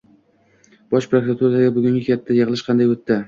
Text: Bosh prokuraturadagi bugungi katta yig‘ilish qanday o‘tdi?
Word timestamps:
Bosh 0.95 1.09
prokuraturadagi 1.11 1.69
bugungi 1.77 2.03
katta 2.09 2.39
yig‘ilish 2.39 2.67
qanday 2.71 2.93
o‘tdi? 2.97 3.19